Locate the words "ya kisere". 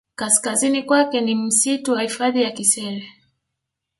2.41-3.09